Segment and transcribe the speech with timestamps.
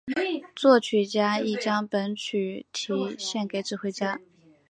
[0.55, 4.19] 作曲家亦将本曲题献给指挥家。